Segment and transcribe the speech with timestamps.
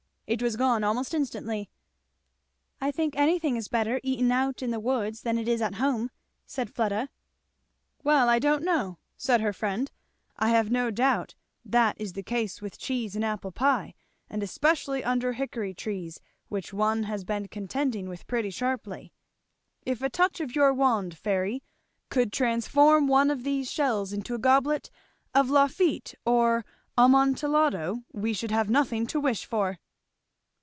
[0.27, 1.69] It was gone almost instantly.
[2.79, 6.09] "I think anything is better eaten out in the woods than it is at home,"
[6.45, 7.09] said Fleda.
[8.05, 9.91] "Well I don't know," said her friend.
[10.37, 11.35] "I have no doubt
[11.65, 13.93] that is the case with cheese and apple pie,
[14.29, 19.11] and especially under hickory trees which one has been contending with pretty sharply.
[19.85, 21.61] If a touch of your wand, Fairy,
[22.07, 24.89] could transform one of these shells into a goblet
[25.35, 26.63] of Lafitte or
[26.97, 29.79] Amontillado we should have nothing to wish for."